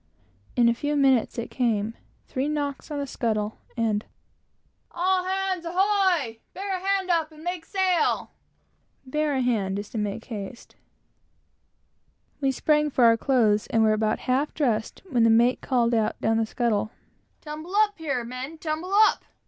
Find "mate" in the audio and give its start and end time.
15.29-15.61